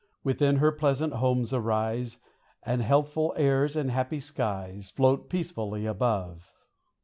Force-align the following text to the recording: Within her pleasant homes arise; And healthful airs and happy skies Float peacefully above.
Within 0.23 0.55
her 0.55 0.71
pleasant 0.71 1.13
homes 1.13 1.53
arise; 1.53 2.17
And 2.63 2.81
healthful 2.81 3.35
airs 3.37 3.75
and 3.75 3.91
happy 3.91 4.19
skies 4.19 4.89
Float 4.89 5.29
peacefully 5.29 5.85
above. 5.85 6.51